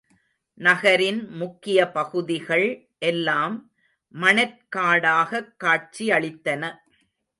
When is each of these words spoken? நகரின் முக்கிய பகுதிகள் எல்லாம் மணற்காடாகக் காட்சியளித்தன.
நகரின் 0.57 1.29
முக்கிய 1.31 1.91
பகுதிகள் 1.91 2.65
எல்லாம் 2.99 3.71
மணற்காடாகக் 4.13 5.53
காட்சியளித்தன. 5.63 6.63